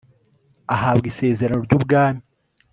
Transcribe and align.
ahabwa 0.75 1.05
isezerano 1.11 1.61
ry'ubwami 1.65 2.21